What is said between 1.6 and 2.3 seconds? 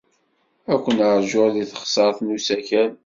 teɣsert